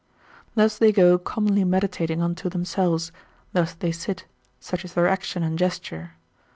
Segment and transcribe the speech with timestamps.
[0.55, 3.11] Thus they go commonly meditating unto themselves,
[3.53, 4.25] thus they sit,
[4.59, 6.13] such is their action and gesture.